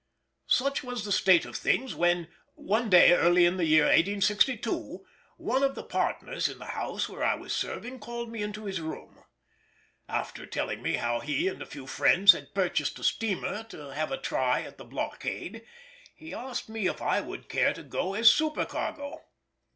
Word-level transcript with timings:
Such 0.47 0.83
was 0.83 1.05
the 1.05 1.11
state 1.11 1.45
of 1.45 1.55
things 1.55 1.93
when, 1.93 2.27
one 2.55 2.89
day 2.89 3.13
early 3.13 3.45
in 3.45 3.57
the 3.57 3.65
year 3.65 3.83
1862, 3.83 5.05
one 5.37 5.61
of 5.61 5.75
the 5.75 5.83
partners 5.83 6.49
in 6.49 6.57
the 6.57 6.65
house 6.73 7.07
where 7.07 7.23
I 7.23 7.35
was 7.35 7.53
serving 7.53 7.99
called 7.99 8.31
me 8.31 8.41
into 8.41 8.65
his 8.65 8.81
room. 8.81 9.23
After 10.09 10.47
telling 10.47 10.81
me 10.81 10.93
how 10.95 11.19
he 11.19 11.47
and 11.47 11.61
a 11.61 11.67
few 11.67 11.85
friends 11.85 12.31
had 12.31 12.55
purchased 12.55 12.97
a 12.97 13.03
steamer 13.03 13.61
to 13.65 13.93
have 13.93 14.11
a 14.11 14.17
try 14.17 14.61
at 14.63 14.79
the 14.79 14.85
blockade, 14.85 15.67
he 16.15 16.33
asked 16.33 16.67
me 16.67 16.87
if 16.87 16.99
I 16.99 17.21
would 17.21 17.47
care 17.47 17.71
to 17.71 17.83
go 17.83 18.15
as 18.15 18.27
supercargo? 18.33 19.21